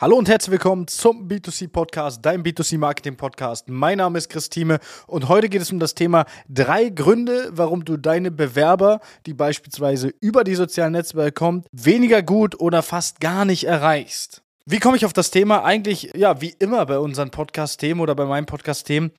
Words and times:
Hallo 0.00 0.16
und 0.16 0.28
herzlich 0.28 0.50
willkommen 0.50 0.88
zum 0.88 1.28
B2C 1.28 1.68
Podcast, 1.68 2.18
dein 2.24 2.42
B2C 2.42 2.78
Marketing 2.78 3.16
Podcast. 3.16 3.68
Mein 3.68 3.98
Name 3.98 4.18
ist 4.18 4.28
Christine 4.28 4.80
und 5.06 5.28
heute 5.28 5.48
geht 5.48 5.62
es 5.62 5.70
um 5.70 5.78
das 5.78 5.94
Thema 5.94 6.24
drei 6.48 6.88
Gründe, 6.88 7.50
warum 7.52 7.84
du 7.84 7.96
deine 7.96 8.32
Bewerber, 8.32 8.98
die 9.24 9.34
beispielsweise 9.34 10.12
über 10.20 10.42
die 10.42 10.56
sozialen 10.56 10.94
Netzwerke 10.94 11.30
kommen, 11.30 11.62
weniger 11.70 12.24
gut 12.24 12.58
oder 12.58 12.82
fast 12.82 13.20
gar 13.20 13.44
nicht 13.44 13.68
erreichst. 13.68 14.42
Wie 14.66 14.80
komme 14.80 14.96
ich 14.96 15.06
auf 15.06 15.12
das 15.12 15.30
Thema? 15.30 15.62
Eigentlich, 15.62 16.10
ja, 16.16 16.40
wie 16.40 16.56
immer 16.58 16.84
bei 16.86 16.98
unseren 16.98 17.30
Podcast-Themen 17.30 18.00
oder 18.00 18.16
bei 18.16 18.24
meinen 18.24 18.46
Podcast-Themen. 18.46 19.12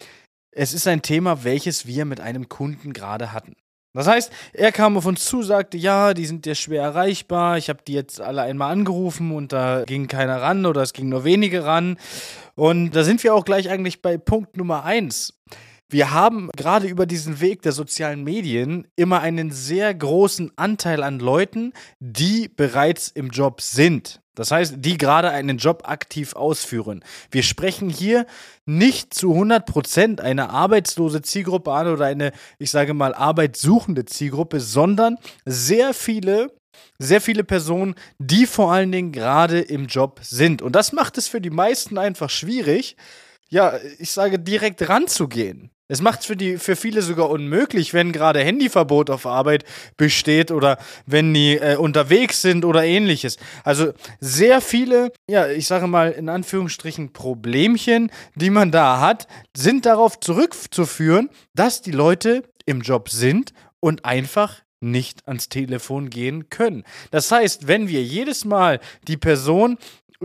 Es 0.52 0.74
ist 0.74 0.88
ein 0.90 1.02
Thema, 1.02 1.46
welches 1.46 1.88
wir 1.88 2.04
mit 2.04 2.20
einem 2.20 2.50
Kunden 2.50 2.92
gerade 2.92 3.32
hatten. 3.32 3.56
Das 3.96 4.08
heißt, 4.08 4.32
er 4.54 4.72
kam 4.74 4.98
auf 4.98 5.06
uns 5.06 5.26
zu, 5.26 5.42
sagte, 5.42 5.78
ja, 5.78 6.14
die 6.14 6.26
sind 6.26 6.46
dir 6.46 6.54
schwer 6.54 6.84
erreichbar. 6.84 7.58
Ich 7.58 7.70
habe 7.70 7.80
die 7.88 7.94
jetzt 7.94 8.20
alle 8.20 8.42
einmal 8.42 8.72
angerufen 8.72 9.32
und 9.32 9.54
da 9.54 9.84
ging 9.86 10.08
keiner 10.08 10.42
ran 10.42 10.66
oder 10.66 10.82
es 10.82 10.92
ging 10.92 11.08
nur 11.08 11.24
wenige 11.24 11.64
ran. 11.64 11.98
Und 12.56 12.92
da 12.92 13.04
sind 13.04 13.24
wir 13.24 13.34
auch 13.34 13.46
gleich 13.46 13.70
eigentlich 13.70 14.02
bei 14.02 14.18
Punkt 14.18 14.58
Nummer 14.58 14.84
eins. 14.84 15.34
Wir 15.90 16.12
haben 16.12 16.50
gerade 16.56 16.88
über 16.88 17.06
diesen 17.06 17.40
Weg 17.42 17.62
der 17.62 17.72
sozialen 17.72 18.24
Medien 18.24 18.88
immer 18.96 19.22
einen 19.22 19.52
sehr 19.52 19.94
großen 19.94 20.52
Anteil 20.56 21.04
an 21.04 21.20
Leuten, 21.20 21.74
die 22.00 22.50
bereits 22.50 23.10
im 23.10 23.30
Job 23.30 23.62
sind. 23.62 24.20
Das 24.34 24.52
heißt, 24.52 24.76
die 24.80 24.98
gerade 24.98 25.30
einen 25.30 25.58
Job 25.58 25.84
aktiv 25.86 26.36
ausführen. 26.36 27.04
Wir 27.32 27.44
sprechen 27.44 27.90
hier 27.90 28.26
nicht 28.66 29.14
zu 29.14 29.34
100% 29.34 30.20
eine 30.20 30.50
arbeitslose 30.50 31.22
Zielgruppe 31.22 31.72
an 31.72 31.88
oder 31.88 32.06
eine, 32.06 32.32
ich 32.58 32.72
sage 32.72 32.94
mal, 32.94 33.14
arbeitssuchende 33.14 34.06
Zielgruppe, 34.06 34.60
sondern 34.60 35.18
sehr 35.46 35.94
viele 35.94 36.52
sehr 37.00 37.22
viele 37.22 37.46
Personen, 37.46 37.96
die 38.20 38.46
vor 38.46 38.74
allen 38.74 38.92
Dingen 38.92 39.14
gerade 39.14 39.62
im 39.62 39.88
Job 39.88 40.20
sind. 40.24 40.62
Und 40.62 40.76
das 40.76 40.92
macht 40.92 41.18
es 41.18 41.28
für 41.28 41.40
die 41.40 41.50
meisten 41.50 41.98
einfach 41.98 42.30
schwierig, 42.30 42.98
ja, 43.50 43.78
ich 44.00 44.12
sage, 44.12 44.40
direkt 44.40 44.90
ranzugehen. 44.90 45.72
Es 45.88 46.02
macht 46.02 46.22
es 46.22 46.26
für, 46.26 46.36
die, 46.36 46.58
für 46.58 46.76
viele 46.76 47.04
sogar 47.04 47.30
unmöglich, 47.30 47.94
wenn 47.94 48.12
gerade 48.12 48.40
Handyverbot 48.40 49.12
auf 49.12 49.28
Arbeit 49.28 49.66
besteht 49.98 50.50
oder 50.50 50.80
wenn 51.06 51.32
die 51.32 51.58
äh, 51.58 51.76
unterwegs 51.76 52.42
sind 52.42 52.66
oder 52.66 52.84
ähnliches. 52.84 53.38
Also 53.64 53.94
sehr 54.20 54.62
viele, 54.62 55.12
ja, 55.30 55.48
ich 55.48 55.68
sage 55.68 55.86
mal 55.86 56.12
in 56.12 56.28
Anführungsstrichen 56.28 57.14
Problemchen, 57.14 58.12
die 58.34 58.50
man 58.50 58.72
da 58.72 59.00
hat, 59.00 59.28
sind 59.56 59.86
darauf 59.86 60.20
zurückzuführen, 60.20 61.30
dass 61.54 61.84
die 61.84 61.92
Leute 61.92 62.44
im 62.66 62.82
Job 62.82 63.10
sind 63.10 63.54
und 63.80 64.06
einfach 64.06 64.64
nicht 64.82 65.28
ans 65.28 65.50
Telefon 65.50 66.10
gehen 66.10 66.50
können. 66.50 66.84
Das 67.12 67.32
heißt, 67.32 67.68
wenn 67.68 67.88
wir 67.88 68.04
jedes 68.04 68.44
Mal 68.44 68.80
die 69.08 69.18
Person 69.18 69.78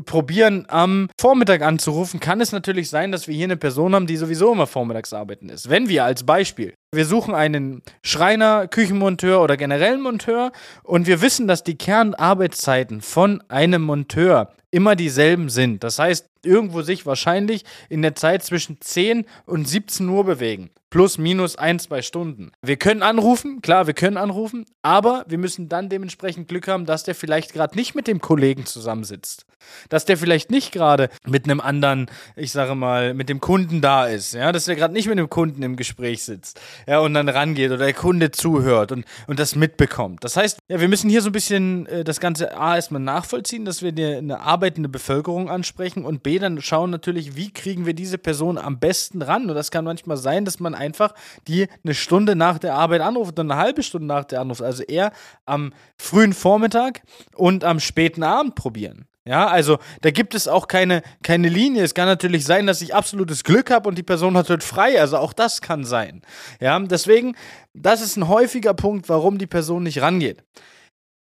probieren, 0.05 0.67
am 0.69 1.09
Vormittag 1.19 1.63
anzurufen, 1.63 2.21
kann 2.21 2.41
es 2.41 2.53
natürlich 2.53 2.91
sein, 2.91 3.13
dass 3.13 3.29
wir 3.29 3.35
hier 3.35 3.45
eine 3.45 3.57
Person 3.57 3.95
haben, 3.95 4.07
die 4.07 4.17
sowieso 4.17 4.53
immer 4.53 4.67
vormittags 4.67 5.13
arbeiten 5.13 5.49
ist. 5.49 5.71
Wenn 5.71 5.89
wir 5.89 6.05
als 6.05 6.25
Beispiel, 6.25 6.75
wir 6.93 7.05
suchen 7.05 7.35
einen 7.35 7.83
Schreiner, 8.03 8.67
Küchenmonteur 8.69 9.43
oder 9.43 9.57
generellen 9.57 10.01
Monteur 10.01 10.53
und 10.83 11.07
wir 11.07 11.23
wissen, 11.23 11.47
dass 11.47 11.63
die 11.63 11.79
Kernarbeitszeiten 11.79 13.01
von 13.01 13.43
einem 13.49 13.83
Monteur 13.83 14.53
immer 14.71 14.97
dieselben 14.97 15.49
sind. 15.49 15.83
Das 15.85 15.99
heißt, 15.99 16.27
irgendwo 16.45 16.83
sich 16.83 17.07
wahrscheinlich 17.07 17.65
in 17.89 18.03
der 18.03 18.15
Zeit 18.15 18.43
zwischen 18.43 18.81
10 18.81 19.27
und 19.47 19.69
17 19.69 20.09
Uhr 20.09 20.25
bewegen. 20.25 20.71
Plus, 20.91 21.19
minus 21.19 21.55
ein, 21.55 21.79
zwei 21.79 22.03
Stunden. 22.03 22.51
Wir 22.63 22.77
können 22.77 23.05
anrufen, 23.05 23.63
klar, 23.63 23.87
wir 23.87 23.95
können 23.95 24.17
anrufen, 24.17 24.67
aber 24.83 25.25
wir 25.29 25.39
müssen 25.39 25.69
dann 25.69 25.89
dementsprechend 25.89 26.49
Glück 26.49 26.67
haben, 26.67 26.85
dass 26.85 27.05
der 27.05 27.15
vielleicht 27.15 27.53
gerade 27.53 27.77
nicht 27.77 27.95
mit 27.95 28.09
dem 28.09 28.21
Kollegen 28.21 28.67
zusammensitzt. 28.67 29.47
Dass 29.89 30.05
der 30.05 30.17
vielleicht 30.17 30.51
nicht 30.51 30.73
gerade 30.73 31.09
mit 31.25 31.45
einem 31.45 31.61
anderen, 31.61 32.11
ich 32.35 32.51
sage 32.51 32.75
mal, 32.75 33.15
mit 33.15 33.29
dem 33.29 33.41
Kunden 33.41 33.81
da 33.81 34.07
ist. 34.07 34.35
Ja, 34.35 34.51
dass 34.51 34.65
der 34.65 34.75
gerade 34.75 34.93
nicht 34.93 35.07
mit 35.07 35.19
dem 35.19 35.31
Kunden 35.31 35.63
im 35.63 35.77
Gespräch 35.77 36.25
sitzt. 36.25 36.61
Ja, 36.89 36.99
und 36.99 37.15
dann 37.15 37.29
rangeht 37.29 37.71
oder 37.71 37.85
der 37.85 37.95
Kunde 37.95 38.33
zuhört 38.33 38.91
und, 38.91 39.05
und 39.29 39.39
das 39.39 39.55
mitbekommt. 39.55 40.25
Das 40.25 40.37
heißt, 40.37 40.59
ja, 40.67 40.81
wir 40.81 40.89
müssen 40.89 41.09
hier 41.09 41.23
so 41.23 41.29
ein 41.29 41.33
bisschen 41.33 41.87
äh, 41.87 42.03
das 42.03 42.19
Ganze 42.19 42.57
A 42.59 42.75
erstmal 42.75 43.03
nachvollziehen, 43.03 43.65
dass 43.65 43.83
wir 43.83 43.91
eine, 43.91 44.17
eine 44.19 44.41
arbeitende 44.61 44.91
Bevölkerung 44.91 45.49
ansprechen 45.49 46.05
und 46.05 46.23
B 46.23 46.39
dann 46.39 46.61
schauen 46.61 46.91
natürlich, 46.91 47.35
wie 47.35 47.51
kriegen 47.51 47.87
wir 47.87 47.95
diese 47.95 48.19
Person 48.19 48.59
am 48.59 48.79
besten 48.79 49.23
ran. 49.23 49.49
Und 49.49 49.55
das 49.55 49.71
kann 49.71 49.87
manchmal 49.87 50.19
sein, 50.19 50.45
dass 50.45 50.61
man 50.61 50.75
einfach 50.75 51.15
die 51.49 51.67
eine 51.83 51.95
Stunde 51.95 52.37
nach 52.37 52.59
der 52.59 52.75
Arbeit 52.75 53.01
anruft 53.01 53.39
und 53.39 53.51
eine 53.51 53.59
halbe 53.59 53.83
Stunde 53.83 54.07
nach 54.07 54.25
der 54.25 54.43
anruft. 54.43 54.61
Also 54.61 54.83
eher 54.83 55.13
am 55.47 55.73
frühen 55.97 56.35
Vormittag 56.35 57.01
und 57.37 57.65
am 57.65 57.81
späten 57.81 58.23
Abend 58.23 58.55
probieren. 58.55 59.07
Ja, 59.25 59.47
also 59.47 59.79
da 60.03 60.11
gibt 60.11 60.35
es 60.35 60.47
auch 60.47 60.69
keine, 60.69 61.03
keine 61.23 61.49
Linie. 61.49 61.83
Es 61.83 61.95
kann 61.95 62.07
natürlich 62.07 62.45
sein, 62.45 62.67
dass 62.67 62.83
ich 62.83 62.95
absolutes 62.95 63.45
Glück 63.45 63.71
habe 63.71 63.89
und 63.89 63.97
die 63.97 64.03
Person 64.03 64.37
hat 64.37 64.51
heute 64.51 64.67
frei. 64.67 65.01
Also 65.01 65.17
auch 65.17 65.33
das 65.33 65.63
kann 65.63 65.85
sein. 65.85 66.21
Ja, 66.61 66.79
deswegen, 66.79 67.35
das 67.73 68.03
ist 68.03 68.19
ein 68.19 68.29
häufiger 68.29 68.75
Punkt, 68.75 69.09
warum 69.09 69.39
die 69.39 69.47
Person 69.47 69.85
nicht 69.85 70.03
rangeht. 70.03 70.45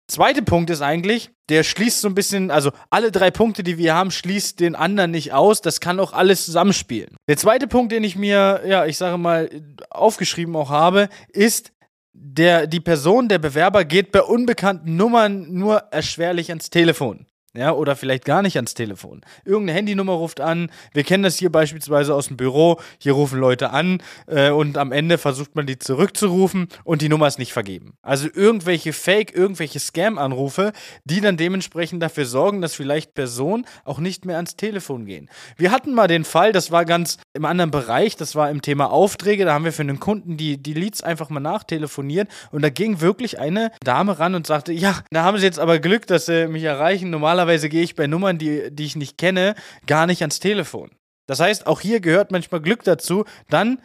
Zweiter 0.10 0.42
Punkt 0.42 0.72
ist 0.72 0.82
eigentlich, 0.82 1.30
der 1.50 1.64
schließt 1.64 2.02
so 2.02 2.08
ein 2.08 2.16
bisschen, 2.16 2.50
also 2.50 2.72
alle 2.90 3.12
drei 3.12 3.30
Punkte, 3.30 3.62
die 3.62 3.78
wir 3.78 3.94
haben, 3.94 4.10
schließt 4.10 4.60
den 4.60 4.76
anderen 4.76 5.12
nicht 5.12 5.34
aus. 5.34 5.62
Das 5.62 5.80
kann 5.80 6.00
auch 6.00 6.14
alles 6.14 6.46
zusammenspielen. 6.46 7.16
Der 7.28 7.38
zweite 7.38 7.68
Punkt, 7.68 7.92
den 7.92 8.04
ich 8.04 8.16
mir, 8.16 8.62
ja, 8.66 8.88
ich 8.88 8.98
sage 8.98 9.20
mal, 9.20 9.50
aufgeschrieben 9.92 10.56
auch 10.56 10.72
habe, 10.72 11.10
ist, 11.32 11.72
der, 12.12 12.68
die 12.68 12.80
Person, 12.80 13.30
der 13.30 13.38
Bewerber 13.38 13.86
geht 13.86 14.12
bei 14.12 14.22
unbekannten 14.22 14.96
Nummern 14.98 15.54
nur 15.54 15.78
erschwerlich 15.92 16.50
ans 16.50 16.70
Telefon. 16.70 17.26
Ja, 17.56 17.72
oder 17.72 17.96
vielleicht 17.96 18.26
gar 18.26 18.44
nicht 18.44 18.58
ans 18.58 18.76
Telefon. 18.76 19.22
Irgendeine 19.44 19.78
Handynummer 19.78 20.14
ruft 20.14 20.40
an. 20.40 20.70
Wir 20.94 21.04
kennen 21.04 21.24
das 21.24 21.38
hier 21.38 21.52
beispielsweise 21.52 22.14
aus 22.14 22.28
dem 22.28 22.38
Büro. 22.38 22.80
Hier 23.00 23.14
rufen 23.14 23.40
Leute 23.40 23.72
an 23.72 24.04
äh, 24.28 24.52
und 24.52 24.78
am 24.78 24.92
Ende 24.92 25.18
versucht 25.18 25.56
man 25.56 25.66
die 25.66 25.80
zurückzurufen 25.80 26.68
und 26.84 27.02
die 27.02 27.10
Nummer 27.10 27.28
ist 27.28 27.40
nicht 27.40 27.52
vergeben. 27.52 27.96
Also 28.04 28.28
irgendwelche 28.32 28.94
Fake, 28.94 29.34
irgendwelche 29.36 29.80
Scam-Anrufe, 29.80 30.74
die 31.06 31.22
dann 31.22 31.38
dementsprechend 31.38 32.04
dafür 32.04 32.26
sorgen, 32.26 32.62
dass 32.62 32.76
vielleicht 32.76 33.16
Personen 33.16 33.66
auch 33.84 33.98
nicht 33.98 34.26
mehr 34.26 34.36
ans 34.36 34.56
Telefon 34.56 35.06
gehen. 35.06 35.28
Wir 35.58 35.72
hatten 35.72 35.96
mal 35.96 36.08
den 36.08 36.26
Fall, 36.26 36.52
das 36.52 36.70
war 36.70 36.86
ganz 36.86 37.18
im 37.34 37.46
anderen 37.46 37.72
Bereich, 37.72 38.16
das 38.16 38.36
war 38.36 38.52
im 38.52 38.62
Thema 38.62 38.92
Aufträge. 38.92 39.46
Da 39.46 39.54
haben 39.54 39.66
wir 39.66 39.74
für 39.74 39.82
einen 39.82 40.00
Kunden 40.00 40.38
die, 40.38 40.62
die 40.62 40.74
Leads 40.74 41.02
einfach 41.02 41.30
mal 41.30 41.40
nachtelefoniert 41.40 42.30
und 42.52 42.62
da 42.62 42.70
ging 42.70 43.02
wirklich 43.02 43.40
eine 43.40 43.72
Dame 43.84 44.20
ran 44.20 44.36
und 44.36 44.46
sagte: 44.46 44.72
Ja, 44.72 45.00
da 45.10 45.24
haben 45.24 45.40
sie 45.40 45.46
jetzt 45.46 45.60
aber 45.60 45.80
Glück, 45.80 46.06
dass 46.06 46.28
sie 46.28 46.48
mich 46.48 46.64
erreichen. 46.64 47.10
Normalerweise 47.10 47.39
normalerweise 47.40 47.70
gehe 47.70 47.84
ich 47.84 47.96
bei 47.96 48.08
Nummern, 48.08 48.38
die, 48.38 48.70
die 48.70 48.86
ich 48.86 48.96
nicht 48.98 49.18
kenne, 49.18 49.56
gar 49.88 50.08
nicht 50.08 50.22
ans 50.22 50.40
Telefon. 50.40 50.92
Das 51.26 51.40
heißt, 51.40 51.68
auch 51.68 51.80
hier 51.80 52.02
gehört 52.02 52.32
manchmal 52.32 52.62
Glück 52.62 52.84
dazu. 52.84 53.24
Dann 53.50 53.80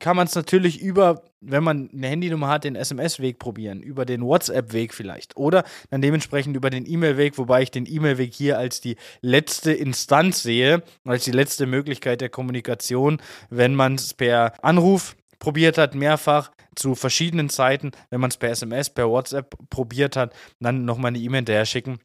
kann 0.00 0.16
man 0.16 0.26
es 0.26 0.34
natürlich 0.34 0.80
über, 0.80 1.22
wenn 1.40 1.62
man 1.62 1.90
eine 1.92 2.08
Handynummer 2.08 2.48
hat, 2.48 2.64
den 2.64 2.74
SMS-Weg 2.74 3.38
probieren, 3.38 3.82
über 3.82 4.04
den 4.04 4.22
WhatsApp-Weg 4.22 4.94
vielleicht 4.94 5.36
oder 5.36 5.64
dann 5.90 6.02
dementsprechend 6.02 6.56
über 6.56 6.70
den 6.70 6.90
E-Mail-Weg, 6.90 7.38
wobei 7.38 7.62
ich 7.62 7.70
den 7.70 7.86
E-Mail-Weg 7.86 8.34
hier 8.34 8.58
als 8.58 8.80
die 8.80 8.96
letzte 9.22 9.72
Instanz 9.72 10.42
sehe, 10.42 10.82
als 11.04 11.24
die 11.24 11.32
letzte 11.32 11.66
Möglichkeit 11.66 12.20
der 12.20 12.30
Kommunikation, 12.30 13.20
wenn 13.50 13.74
man 13.74 13.94
es 13.94 14.14
per 14.14 14.52
Anruf 14.64 15.16
probiert 15.38 15.78
hat, 15.78 15.94
mehrfach 15.94 16.50
zu 16.74 16.94
verschiedenen 16.94 17.48
Zeiten, 17.48 17.92
wenn 18.10 18.20
man 18.20 18.30
es 18.30 18.36
per 18.36 18.50
SMS, 18.50 18.90
per 18.90 19.08
WhatsApp 19.08 19.54
probiert 19.70 20.16
hat, 20.16 20.34
dann 20.60 20.84
nochmal 20.84 21.10
eine 21.10 21.18
E-Mail 21.18 21.38
hinterher 21.38 21.66
schicken 21.66 21.98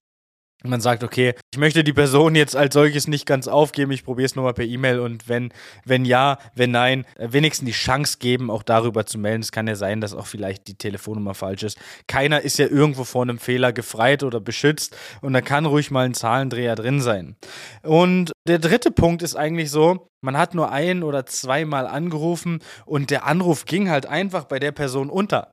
man 0.63 0.81
sagt, 0.81 1.03
okay, 1.03 1.33
ich 1.51 1.59
möchte 1.59 1.83
die 1.83 1.93
Person 1.93 2.35
jetzt 2.35 2.55
als 2.55 2.73
solches 2.73 3.07
nicht 3.07 3.25
ganz 3.25 3.47
aufgeben, 3.47 3.91
ich 3.91 4.03
probiere 4.03 4.25
es 4.25 4.35
nochmal 4.35 4.53
per 4.53 4.65
E-Mail 4.65 4.99
und 4.99 5.27
wenn, 5.27 5.53
wenn 5.85 6.05
ja, 6.05 6.37
wenn 6.55 6.71
nein, 6.71 7.05
äh, 7.17 7.27
wenigstens 7.31 7.67
die 7.67 7.73
Chance 7.73 8.17
geben, 8.19 8.49
auch 8.49 8.63
darüber 8.63 9.05
zu 9.05 9.17
melden. 9.17 9.41
Es 9.41 9.51
kann 9.51 9.67
ja 9.67 9.75
sein, 9.75 10.01
dass 10.01 10.13
auch 10.13 10.27
vielleicht 10.27 10.67
die 10.67 10.75
Telefonnummer 10.75 11.33
falsch 11.33 11.63
ist. 11.63 11.77
Keiner 12.07 12.41
ist 12.41 12.57
ja 12.57 12.67
irgendwo 12.67 13.03
vor 13.03 13.23
einem 13.23 13.39
Fehler 13.39 13.73
gefreit 13.73 14.23
oder 14.23 14.39
beschützt 14.39 14.95
und 15.21 15.33
da 15.33 15.41
kann 15.41 15.65
ruhig 15.65 15.91
mal 15.91 16.05
ein 16.05 16.13
Zahlendreher 16.13 16.75
drin 16.75 17.01
sein. 17.01 17.35
Und 17.83 18.31
der 18.47 18.59
dritte 18.59 18.91
Punkt 18.91 19.21
ist 19.21 19.35
eigentlich 19.35 19.69
so, 19.69 20.07
man 20.21 20.37
hat 20.37 20.55
nur 20.55 20.71
ein 20.71 21.03
oder 21.03 21.25
zweimal 21.25 21.85
angerufen 21.85 22.59
und 22.85 23.09
der 23.09 23.25
Anruf 23.25 23.65
ging 23.65 23.89
halt 23.89 24.05
einfach 24.05 24.45
bei 24.45 24.59
der 24.59 24.71
Person 24.71 25.09
unter. 25.09 25.51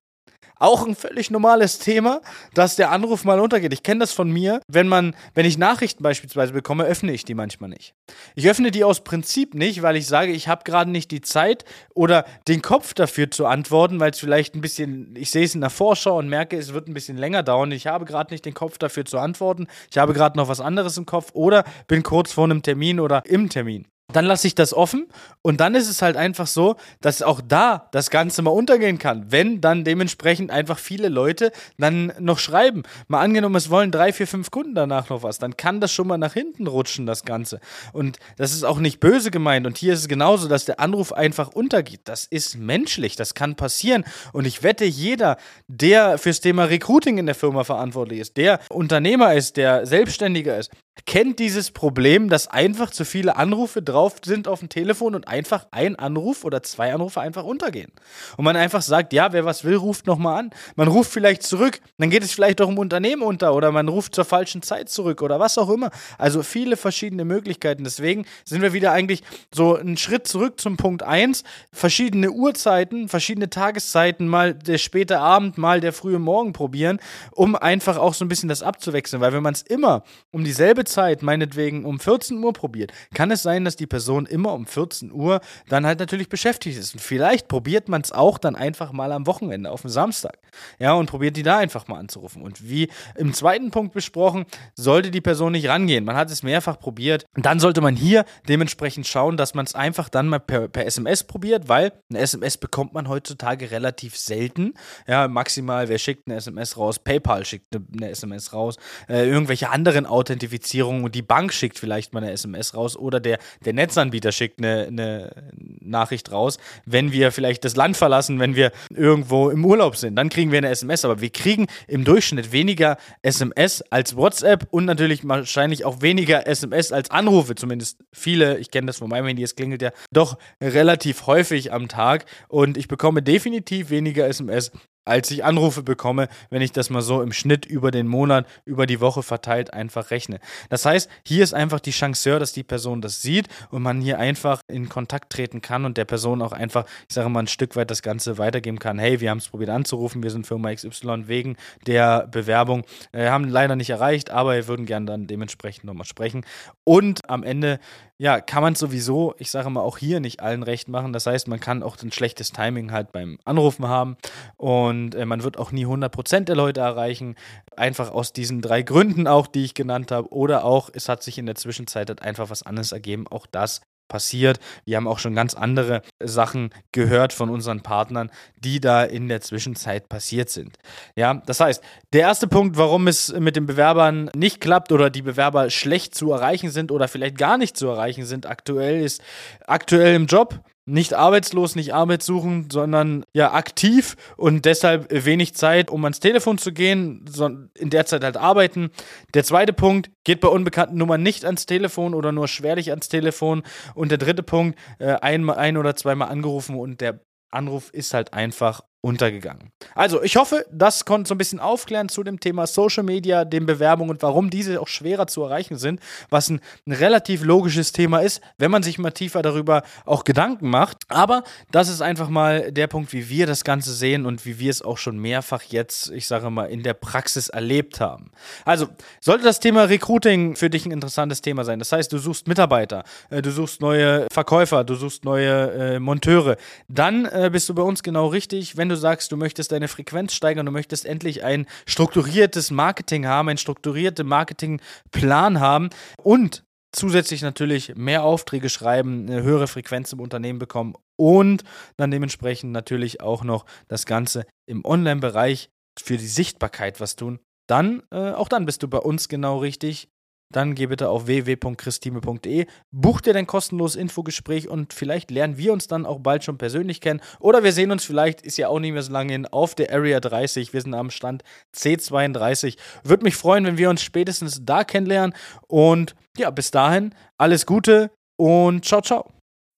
Auch 0.61 0.87
ein 0.87 0.95
völlig 0.95 1.31
normales 1.31 1.79
Thema, 1.79 2.21
dass 2.53 2.77
der 2.77 2.91
Anruf 2.91 3.25
mal 3.25 3.41
untergeht. 3.41 3.73
Ich 3.73 3.83
kenne 3.83 4.01
das 4.01 4.12
von 4.12 4.31
mir. 4.31 4.61
Wenn 4.69 4.89
man, 4.89 5.17
wenn 5.33 5.47
ich 5.47 5.57
Nachrichten 5.57 6.03
beispielsweise 6.03 6.53
bekomme, 6.53 6.85
öffne 6.85 7.12
ich 7.12 7.25
die 7.25 7.35
manchmal 7.35 7.71
nicht. 7.71 7.95
Ich 8.35 8.47
öffne 8.47 8.71
die 8.71 8.85
aus 8.85 9.03
Prinzip 9.03 9.55
nicht, 9.55 9.81
weil 9.81 9.97
ich 9.97 10.07
sage, 10.07 10.33
ich 10.33 10.49
habe 10.49 10.65
gerade 10.65 10.91
nicht 10.91 11.11
die 11.12 11.23
Zeit 11.23 11.65
oder 11.95 12.27
den 12.47 12.61
Kopf 12.61 12.93
dafür 12.93 13.31
zu 13.31 13.47
antworten, 13.47 14.01
weil 14.01 14.11
es 14.11 14.21
vielleicht 14.21 14.55
ein 14.55 14.61
bisschen, 14.61 15.17
ich 15.17 15.31
sehe 15.31 15.47
es 15.47 15.55
in 15.55 15.62
der 15.62 15.71
Vorschau 15.71 16.19
und 16.19 16.29
merke, 16.29 16.59
es 16.59 16.75
wird 16.75 16.89
ein 16.89 16.95
bisschen 16.95 17.17
länger 17.17 17.43
dauern. 17.43 17.73
Ich 17.73 17.87
habe 17.87 18.05
gerade 18.05 18.35
nicht 18.35 18.45
den 18.45 18.53
Kopf 18.53 18.77
dafür 18.77 19.06
zu 19.06 19.19
antworten. 19.19 19.67
Ich 19.91 19.97
habe 19.97 20.13
gerade 20.13 20.37
noch 20.37 20.49
was 20.49 20.61
anderes 20.61 20.99
im 20.99 21.06
Kopf 21.06 21.31
oder 21.33 21.65
bin 21.89 22.03
kurz 22.03 22.35
vor 22.35 22.45
einem 22.45 22.61
Termin 22.61 23.01
oder 23.01 23.23
im 23.25 23.49
Termin. 23.49 23.87
Dann 24.12 24.25
lasse 24.25 24.47
ich 24.47 24.55
das 24.55 24.75
offen 24.75 25.07
und 25.43 25.61
dann 25.61 25.75
ist 25.75 25.89
es 25.89 26.03
halt 26.03 26.17
einfach 26.17 26.47
so, 26.47 26.77
dass 27.01 27.23
auch 27.23 27.41
da 27.47 27.89
das 27.93 28.11
Ganze 28.11 28.43
mal 28.43 28.51
untergehen 28.51 28.99
kann, 28.99 29.31
wenn 29.31 29.61
dann 29.61 29.85
dementsprechend 29.85 30.51
einfach 30.51 30.79
viele 30.79 31.09
Leute 31.09 31.53
dann 31.79 32.12
noch 32.19 32.39
schreiben. 32.39 32.83
Mal 33.09 33.21
angenommen, 33.21 33.57
es 33.57 33.71
wollen 33.71 33.91
drei, 33.91 34.12
vier, 34.12 34.27
fünf 34.27 34.51
Kunden 34.51 34.75
danach 34.75 35.09
noch 35.09 35.23
was, 35.23 35.39
dann 35.39 35.57
kann 35.57 35.81
das 35.81 35.93
schon 35.93 36.07
mal 36.07 36.19
nach 36.19 36.35
hinten 36.35 36.67
rutschen, 36.67 37.07
das 37.07 37.25
Ganze. 37.25 37.61
Und 37.93 38.19
das 38.37 38.53
ist 38.53 38.65
auch 38.65 38.79
nicht 38.79 39.01
böse 39.01 39.31
gemeint 39.31 39.67
und 39.67 39.79
hier 39.79 39.93
ist 39.93 40.01
es 40.01 40.09
genauso, 40.09 40.49
dass 40.49 40.65
der 40.65 40.81
Anruf 40.81 41.13
einfach 41.13 41.49
untergeht. 41.49 42.01
Das 42.05 42.25
ist 42.25 42.56
menschlich, 42.56 43.17
das 43.17 43.35
kann 43.35 43.55
passieren 43.56 44.05
und 44.33 44.47
ich 44.47 44.63
wette, 44.63 44.85
jeder, 44.85 45.37
der 45.69 46.19
fürs 46.19 46.41
Thema 46.41 46.65
Recruiting 46.65 47.19
in 47.19 47.27
der 47.27 47.35
Firma 47.35 47.65
verantwortlich 47.65 48.21
ist, 48.21 48.37
der 48.37 48.61
Unternehmer 48.71 49.35
ist, 49.35 49.56
der 49.56 49.87
Selbstständiger 49.87 50.59
ist, 50.59 50.71
kennt 51.06 51.38
dieses 51.38 51.70
Problem, 51.70 52.29
dass 52.29 52.49
einfach 52.49 52.91
zu 52.91 53.05
viele 53.05 53.37
Anrufe 53.37 53.82
drauf 53.82 54.17
sind 54.25 54.49
auf 54.49 54.61
dem 54.61 54.69
Telefon 54.69 55.14
und 55.14 55.29
einfach 55.29 55.67
ein 55.70 55.97
Anruf 55.97 56.44
oder 56.44 56.62
zwei 56.62 56.93
Anrufe 56.93 57.20
einfach 57.20 57.44
untergehen. 57.44 57.93
Und 58.37 58.44
man 58.44 58.56
einfach 58.56 58.82
sagt, 58.82 59.12
ja, 59.12 59.32
wer 59.32 59.44
was 59.44 59.64
will, 59.64 59.76
ruft 59.76 60.06
nochmal 60.06 60.38
an. 60.38 60.50
Man 60.76 60.88
ruft 60.88 61.12
vielleicht 61.12 61.43
zurück, 61.43 61.81
dann 61.99 62.11
geht 62.11 62.23
es 62.23 62.32
vielleicht 62.32 62.61
auch 62.61 62.69
im 62.69 62.79
Unternehmen 62.79 63.23
unter 63.23 63.55
oder 63.55 63.73
man 63.73 63.88
ruft 63.88 64.14
zur 64.14 64.25
falschen 64.25 64.62
Zeit 64.62 64.88
zurück 64.88 65.23
oder 65.23 65.41
was 65.41 65.58
auch 65.58 65.70
immer. 65.70 65.91
Also 66.19 66.43
viele 66.43 66.76
verschiedene 66.76 67.25
Möglichkeiten. 67.25 67.85
Deswegen 67.85 68.26
sind 68.44 68.62
wir 68.62 68.73
wieder 68.73 68.93
eigentlich 68.93 69.23
so 69.53 69.76
einen 69.76 69.96
Schritt 69.96 70.26
zurück 70.26 70.61
zum 70.61 70.76
Punkt 70.76 71.03
1. 71.03 71.44
Verschiedene 71.73 72.31
Uhrzeiten, 72.31 73.08
verschiedene 73.08 73.50
Tageszeiten, 73.50 74.29
mal 74.29 74.55
der 74.55 74.79
späte 74.79 75.19
Abend, 75.19 75.58
mal 75.58 75.81
der 75.81 75.93
frühe 75.93 76.19
Morgen 76.19 76.53
probieren, 76.53 77.00
um 77.32 77.56
einfach 77.56 77.96
auch 77.96 78.14
so 78.14 78.25
ein 78.25 78.29
bisschen 78.29 78.49
das 78.49 78.62
abzuwechseln. 78.62 79.20
Weil 79.20 79.32
wenn 79.32 79.43
man 79.43 79.55
es 79.55 79.62
immer 79.62 80.05
um 80.31 80.44
dieselbe 80.44 80.85
Zeit, 80.91 81.23
meinetwegen 81.23 81.85
um 81.85 81.99
14 81.99 82.43
Uhr 82.43 82.53
probiert, 82.53 82.93
kann 83.15 83.31
es 83.31 83.43
sein, 83.43 83.65
dass 83.65 83.77
die 83.77 83.87
Person 83.87 84.27
immer 84.27 84.53
um 84.53 84.67
14 84.67 85.13
Uhr 85.13 85.41
dann 85.69 85.87
halt 85.87 86.01
natürlich 86.01 86.29
beschäftigt 86.29 86.79
ist. 86.79 86.95
Und 86.95 87.01
vielleicht 87.01 87.49
probiert 87.49 87.89
man 87.89 88.03
es 88.03 88.13
auch 88.13 88.39
dann 88.39 88.57
einfach 88.57 88.93
mal 88.93 89.13
am 89.13 89.27
Wochenende, 89.27 89.71
auf 89.71 89.83
dem 89.83 89.91
Samstag. 89.91 90.39
Ja, 90.79 90.95
und 90.95 91.07
probiert 91.07 91.37
die 91.37 91.43
da 91.43 91.59
einfach 91.59 91.89
mal 91.89 91.99
anzurufen. 91.99 92.43
Und 92.43 92.69
wie 92.69 92.89
im 93.17 93.33
zweiten 93.33 93.71
Punkt 93.71 93.93
besprochen, 93.95 94.45
sollte 94.75 95.11
die 95.11 95.21
Person 95.21 95.53
nicht 95.53 95.69
rangehen. 95.69 96.05
Man 96.05 96.17
hat 96.17 96.31
es 96.31 96.43
mehrfach 96.43 96.79
probiert. 96.79 97.25
Und 97.37 97.47
dann 97.47 97.61
sollte 97.61 97.81
man 97.81 97.97
hier 97.97 98.25
dementsprechend 98.49 99.07
schauen, 99.07 99.37
dass 99.37 99.55
man 99.55 99.67
es 99.67 99.75
einfach 99.75 100.09
dann 100.09 100.29
mal 100.29 100.41
per, 100.41 100.69
per 100.69 100.87
SMS 100.87 101.25
probiert, 101.25 101.69
weil 101.69 101.93
eine 102.11 102.19
SMS 102.19 102.57
bekommt 102.57 102.93
man 102.93 103.09
heutzutage 103.09 103.71
relativ 103.71 104.17
selten. 104.17 104.75
Ja, 105.07 105.29
maximal, 105.29 105.89
wer 105.89 105.99
schickt 105.99 106.27
eine 106.27 106.37
SMS 106.37 106.77
raus? 106.77 106.99
PayPal 106.99 107.45
schickt 107.45 107.75
eine 107.75 108.11
SMS 108.11 108.53
raus. 108.53 108.77
Äh, 109.09 109.29
irgendwelche 109.29 109.71
anderen 109.71 110.07
Authentifizierungen 110.07 110.80
und 110.87 111.15
die 111.15 111.23
Bank 111.23 111.53
schickt 111.53 111.79
vielleicht 111.79 112.12
mal 112.12 112.23
eine 112.23 112.32
SMS 112.32 112.75
raus 112.75 112.97
oder 112.97 113.21
der, 113.21 113.38
der 113.65 113.73
Netzanbieter 113.73 114.32
schickt 114.32 114.59
eine, 114.59 114.87
eine 114.87 115.50
Nachricht 115.81 116.32
raus, 116.32 116.59
wenn 116.87 117.12
wir 117.12 117.32
vielleicht 117.32 117.65
das 117.65 117.77
Land 117.77 117.97
verlassen, 117.97 118.38
wenn 118.38 118.55
wir 118.55 118.73
irgendwo 118.94 119.50
im 119.50 119.65
Urlaub 119.65 119.97
sind. 119.97 120.17
Dann 120.17 120.29
kriegen 120.29 120.53
wir 120.53 120.59
eine 120.59 120.69
SMS, 120.71 121.05
aber 121.05 121.21
wir 121.21 121.31
kriegen 121.31 121.67
im 121.88 122.05
Durchschnitt 122.05 122.53
weniger 122.53 122.97
SMS 123.23 123.82
als 123.91 124.17
WhatsApp 124.17 124.67
und 124.71 124.85
natürlich 124.85 125.27
wahrscheinlich 125.27 125.85
auch 125.85 126.03
weniger 126.03 126.47
SMS 126.47 126.93
als 126.93 127.11
Anrufe. 127.11 127.55
Zumindest 127.55 127.99
viele, 128.12 128.59
ich 128.59 128.71
kenne 128.71 128.87
das 128.87 128.99
von 128.99 129.09
meinem 129.09 129.27
Handy, 129.27 129.43
es 129.43 129.56
klingelt 129.56 129.82
ja 129.82 129.91
doch 130.12 130.38
relativ 130.62 131.27
häufig 131.27 131.73
am 131.73 131.88
Tag 131.88 132.25
und 132.49 132.77
ich 132.77 132.88
bekomme 132.88 133.23
definitiv 133.23 133.91
weniger 133.91 134.27
SMS 134.27 134.73
als 135.05 135.31
ich 135.31 135.44
Anrufe 135.44 135.82
bekomme, 135.82 136.29
wenn 136.50 136.62
ich 136.62 136.73
das 136.73 136.91
mal 136.91 137.02
so 137.02 137.23
im 137.23 137.32
Schnitt 137.32 137.67
über 137.67 137.91
den 137.91 138.06
Monat, 138.06 138.47
über 138.64 138.87
die 138.87 139.00
Woche 139.00 139.23
verteilt 139.23 139.73
einfach 139.73 140.11
rechne. 140.11 140.41
Das 140.69 140.85
heißt, 140.85 141.11
hier 141.26 141.43
ist 141.43 141.55
einfach 141.55 141.81
die 141.81 141.91
Chance, 141.91 142.38
dass 142.38 142.52
die 142.52 142.62
Person 142.62 143.00
das 143.00 143.23
sieht 143.23 143.49
und 143.70 143.82
man 143.82 144.00
hier 144.00 144.19
einfach 144.19 144.61
in 144.69 144.88
Kontakt 144.88 145.32
treten 145.32 145.62
kann 145.62 145.85
und 145.85 145.97
der 145.97 146.05
Person 146.05 146.43
auch 146.43 146.52
einfach, 146.52 146.85
ich 147.08 147.14
sage 147.14 147.29
mal, 147.29 147.41
ein 147.41 147.47
Stück 147.47 147.76
weit 147.76 147.91
das 147.91 148.02
Ganze 148.02 148.38
weitergeben 148.38 148.79
kann. 148.79 148.99
Hey, 148.99 149.20
wir 149.20 149.31
haben 149.31 149.38
es 149.38 149.49
probiert 149.49 149.70
anzurufen, 149.70 150.23
wir 150.23 150.31
sind 150.31 150.47
Firma 150.47 150.73
XY 150.75 151.29
wegen 151.29 151.56
der 151.87 152.26
Bewerbung, 152.26 152.85
äh, 153.12 153.29
haben 153.29 153.49
leider 153.49 153.76
nicht 153.76 153.91
erreicht, 153.91 154.31
aber 154.31 154.55
wir 154.55 154.69
würden 154.69 154.87
gerne 154.87 155.06
dann 155.06 155.26
dementsprechend 155.26 155.85
nochmal 155.85 156.06
sprechen. 156.06 156.44
Und 156.85 157.29
am 157.29 157.43
Ende 157.43 157.81
ja, 158.20 158.38
kann 158.43 158.62
man 158.62 158.75
sowieso, 158.75 159.35
ich 159.38 159.50
sage 159.50 159.70
mal, 159.70 159.81
auch 159.81 159.96
hier 159.96 160.20
nicht 160.20 160.41
allen 160.41 160.62
recht 160.62 160.88
machen. 160.88 161.14
Das 161.14 161.26
heißt, 161.26 161.49
man 161.49 161.58
kann 161.58 161.82
auch 161.82 161.96
ein 162.03 162.12
schlechtes 162.12 162.53
Timing 162.53 162.93
halt 162.93 163.12
beim 163.12 163.38
Anrufen 163.46 163.88
haben 163.88 164.19
und 164.58 164.90
äh, 164.91 165.25
man 165.25 165.43
wird 165.43 165.59
auch 165.59 165.73
nie 165.73 165.87
100% 165.87 166.41
der 166.41 166.57
Leute 166.57 166.81
erreichen. 166.81 167.37
Einfach 167.77 168.11
aus 168.11 168.33
diesen 168.33 168.61
drei 168.61 168.83
Gründen 168.83 169.27
auch, 169.27 169.47
die 169.47 169.65
ich 169.65 169.75
genannt 169.75 170.11
habe. 170.11 170.33
Oder 170.33 170.65
auch, 170.65 170.91
es 170.93 171.09
hat 171.09 171.23
sich 171.23 171.39
in 171.39 171.47
der 171.47 171.55
Zwischenzeit 171.55 172.09
halt 172.09 172.23
einfach 172.23 172.51
was 172.51 172.63
anderes 172.63 172.93
ergeben. 172.93 173.27
Auch 173.29 173.47
das 173.47 173.81
passiert. 174.11 174.59
Wir 174.85 174.99
haben 174.99 175.09
auch 175.09 175.19
schon 175.19 175.35
ganz 175.35 175.55
andere 175.55 176.03
Sachen 176.23 176.71
gehört 176.93 177.33
von 177.33 177.49
unseren 177.49 177.81
Partnern, 177.81 178.31
die 178.59 178.81
da 178.81 179.05
in 179.05 179.29
der 179.29 179.41
Zwischenzeit 179.41 180.11
passiert 180.11 180.51
sind. 180.51 180.77
Ja, 181.17 181.35
das 181.47 181.61
heißt, 181.61 181.83
der 182.13 182.23
erste 182.23 182.47
Punkt, 182.47 182.77
warum 182.77 183.07
es 183.09 183.33
mit 183.33 183.57
den 183.57 183.65
Bewerbern 183.65 184.31
nicht 184.35 184.61
klappt 184.61 184.93
oder 184.93 185.09
die 185.09 185.23
Bewerber 185.23 185.71
schlecht 185.71 186.15
zu 186.15 186.33
erreichen 186.33 186.69
sind 186.71 186.93
oder 186.93 187.09
vielleicht 187.09 187.39
gar 187.39 187.57
nicht 187.57 187.77
zu 187.77 187.87
erreichen 187.87 188.27
sind 188.27 188.45
aktuell, 188.45 189.03
ist 189.03 189.23
aktuell 189.67 190.15
im 190.15 190.27
Job 190.27 190.61
nicht 190.91 191.15
arbeitslos, 191.15 191.77
nicht 191.77 191.95
Arbeit 191.95 192.23
suchen, 192.23 192.69
sondern 192.71 193.25
ja 193.33 193.53
aktiv 193.53 194.17
und 194.37 194.65
deshalb 194.65 195.07
wenig 195.11 195.55
Zeit, 195.55 195.91
um 195.91 196.05
ans 196.05 196.21
Telefon 196.21 196.59
zu 196.59 196.73
gehen, 196.73 197.25
sondern 197.29 197.71
in 197.77 197.91
der 197.91 198.07
Zeit 198.07 198.25
halt 198.25 198.37
arbeiten. 198.37 198.91
Der 199.35 199.45
zweite 199.45 199.73
Punkt, 199.73 200.11
geht 200.25 200.41
bei 200.41 200.49
unbekannten 200.49 200.97
Nummern 200.97 201.23
nicht 201.23 201.45
ans 201.45 201.67
Telefon 201.67 202.15
oder 202.15 202.33
nur 202.33 202.49
schwerlich 202.49 202.91
ans 202.91 203.09
Telefon. 203.09 203.63
Und 203.95 204.11
der 204.11 204.19
dritte 204.19 204.43
Punkt, 204.43 204.79
äh, 204.99 205.15
einmal 205.15 205.57
ein 205.57 205.77
oder 205.77 205.97
zweimal 205.97 206.29
angerufen 206.29 206.77
und 206.77 207.01
der 207.01 207.21
Anruf 207.51 207.91
ist 207.91 208.15
halt 208.15 208.33
einfach 208.33 208.83
untergegangen. 209.02 209.70
Also, 209.94 210.23
ich 210.23 210.37
hoffe, 210.37 210.67
das 210.70 211.06
konnte 211.06 211.29
so 211.29 211.35
ein 211.35 211.38
bisschen 211.38 211.58
aufklären 211.58 212.11
zu 212.11 212.23
dem 212.23 212.38
Thema 212.38 212.67
Social 212.67 213.02
Media, 213.02 213.47
den 213.47 213.64
Bewerbungen 213.64 214.11
und 214.11 214.23
warum 214.23 214.50
diese 214.50 214.79
auch 214.81 214.88
schwerer 214.88 215.26
zu 215.26 215.43
erreichen 215.43 215.79
sind, 215.79 216.00
was 216.29 216.50
ein, 216.50 216.61
ein, 216.87 216.93
relativ 216.93 217.43
logisches 217.43 217.93
Thema 217.93 218.19
ist, 218.19 218.43
wenn 218.58 218.70
man 218.70 218.82
sich 218.82 218.99
mal 218.99 219.11
tiefer 219.11 219.41
darüber 219.41 219.82
auch 220.05 220.25
Gedanken 220.25 220.69
macht. 220.69 220.99
Aber 221.08 221.44
das 221.70 221.88
ist 221.88 222.02
einfach 222.02 222.29
mal 222.29 222.73
der 222.73 222.88
Punkt, 222.88 223.14
wie 223.14 223.31
wir 223.31 223.47
das 223.47 223.64
Ganze 223.64 223.94
sehen 223.94 224.26
und 224.26 224.44
wie 224.44 224.58
wir 224.58 224.70
es 224.70 224.82
auch 224.82 224.99
schon 224.99 225.19
mehrfach 225.19 225.62
jetzt, 225.62 226.11
ich 226.11 226.26
sage 226.26 226.50
mal, 226.50 226.67
in 226.67 226.82
der 226.82 226.94
Praxis 226.94 227.49
erlebt 227.49 228.00
haben. 228.00 228.31
Also, 228.67 228.88
sollte 229.20 229.44
das 229.44 229.61
Thema 229.61 229.85
Recruiting 229.85 230.56
für 230.56 230.69
dich 230.69 230.85
ein 230.85 230.93
interessantes 230.93 231.41
Thema 231.41 231.64
sein, 231.64 231.79
das 231.79 231.93
heißt, 231.93 232.12
du 232.12 232.19
suchst 232.19 232.49
Mitarbeiter, 232.49 233.05
äh, 233.31 233.41
du 233.41 233.50
suchst 233.50 233.81
neue 233.81 234.26
Verkäufer, 234.31 234.85
du 234.85 234.94
suchst 234.94 235.25
neue 235.25 235.94
äh, 235.94 235.99
Monteure, 235.99 236.56
dann 236.88 237.25
äh, 237.25 237.49
bist 237.50 237.67
du 237.70 237.75
bei 237.75 237.82
uns 237.82 238.03
genau 238.03 238.26
richtig, 238.26 238.76
wenn 238.76 238.90
du 238.91 238.97
sagst, 238.97 239.33
du 239.33 239.37
möchtest 239.37 239.73
deine 239.73 239.89
Frequenz 239.89 240.35
steigern, 240.35 240.67
du 240.67 240.73
möchtest 240.73 241.07
endlich 241.07 241.45
ein 241.45 241.67
strukturiertes 241.87 242.71
Marketing 242.71 243.27
haben, 243.27 243.49
einen 243.49 243.59
strukturierten 243.59 244.27
Marketingplan 244.27 245.61
haben 245.61 245.91
und 246.23 246.65
zusätzlich 246.93 247.43
natürlich 247.43 247.95
mehr 247.95 248.25
Aufträge 248.25 248.69
schreiben, 248.69 249.27
eine 249.29 249.43
höhere 249.43 249.69
Frequenz 249.69 250.13
im 250.13 250.20
Unternehmen 250.20 250.59
bekommen 250.59 250.94
und 251.17 251.65
dann 251.97 252.11
dementsprechend 252.11 252.73
natürlich 252.73 253.20
auch 253.20 253.44
noch 253.44 253.65
das 253.89 254.06
Ganze 254.06 254.44
im 254.67 254.85
Online-Bereich 254.85 255.70
für 255.99 256.17
die 256.17 256.27
Sichtbarkeit 256.27 257.01
was 257.01 257.17
tun, 257.17 257.39
dann, 257.69 258.03
äh, 258.11 258.32
auch 258.32 258.49
dann 258.49 258.67
bist 258.67 258.82
du 258.82 258.89
bei 258.89 258.99
uns 258.99 259.29
genau 259.29 259.59
richtig 259.59 260.09
dann 260.53 260.75
geh 260.75 260.87
bitte 260.87 261.09
auf 261.09 261.27
www.christime.de, 261.27 262.67
buch 262.91 263.21
dir 263.21 263.33
dein 263.33 263.47
kostenloses 263.47 264.01
Infogespräch 264.01 264.69
und 264.69 264.93
vielleicht 264.93 265.31
lernen 265.31 265.57
wir 265.57 265.73
uns 265.73 265.87
dann 265.87 266.07
auch 266.07 266.21
bald 266.21 266.45
schon 266.45 266.59
persönlich 266.59 267.01
kennen. 267.01 267.21
Oder 267.39 267.63
wir 267.63 267.73
sehen 267.73 267.91
uns 267.91 268.05
vielleicht, 268.05 268.43
ist 268.43 268.59
ja 268.59 268.69
auch 268.69 268.81
nicht 268.81 268.93
mehr 268.93 269.03
so 269.03 269.13
lange 269.13 269.33
hin, 269.33 269.47
auf 269.47 269.75
der 269.75 269.93
Area 269.93 270.21
30. 270.21 270.73
Wir 270.73 270.83
sind 270.83 270.95
am 270.95 271.11
Stand 271.11 271.43
C32. 271.77 272.77
Würde 273.05 273.25
mich 273.25 273.37
freuen, 273.37 273.65
wenn 273.65 273.79
wir 273.79 273.91
uns 273.91 274.03
spätestens 274.03 274.61
da 274.65 274.85
kennenlernen. 274.85 275.35
Und 275.67 276.15
ja, 276.37 276.51
bis 276.51 276.71
dahin, 276.71 277.15
alles 277.39 277.67
Gute 277.67 278.11
und 278.37 278.85
ciao, 278.85 279.03
ciao. 279.03 279.31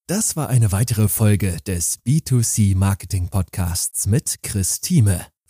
Das 0.09 0.37
war 0.37 0.49
eine 0.49 0.73
weitere 0.73 1.09
Folge 1.09 1.59
des 1.67 2.01
B2C 2.05 2.77
Marketing 2.77 3.29
Podcasts 3.29 4.07
mit 4.07 4.43
Chris 4.43 4.81
Thieme. 4.81 5.32